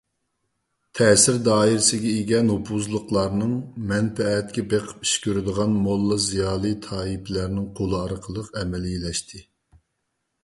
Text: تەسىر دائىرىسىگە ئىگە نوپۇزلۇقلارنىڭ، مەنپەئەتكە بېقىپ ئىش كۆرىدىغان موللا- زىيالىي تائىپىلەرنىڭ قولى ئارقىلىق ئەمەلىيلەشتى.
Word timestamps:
تەسىر 0.99 1.35
دائىرىسىگە 1.47 2.13
ئىگە 2.13 2.39
نوپۇزلۇقلارنىڭ، 2.45 3.51
مەنپەئەتكە 3.91 4.63
بېقىپ 4.71 5.05
ئىش 5.07 5.13
كۆرىدىغان 5.25 5.77
موللا- 5.83 6.17
زىيالىي 6.29 6.75
تائىپىلەرنىڭ 6.89 7.69
قولى 7.81 7.99
ئارقىلىق 7.99 8.49
ئەمەلىيلەشتى. 8.63 9.43